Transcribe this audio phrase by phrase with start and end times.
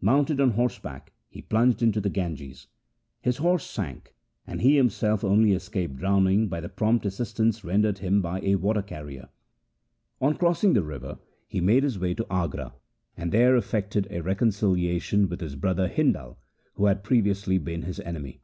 [0.00, 2.66] Mounted on horseback he plunged into the Ganges;
[3.22, 4.12] his horse sank,
[4.44, 8.82] and he himself only escaped drowning by the prompt assistance rendered him by a water
[8.82, 9.28] carrier.
[10.20, 12.74] On crossing the river, he made his way to Agra,
[13.16, 16.38] and there effected a reconciliation with his brother Hindal,
[16.74, 18.40] who had previously been his enemy.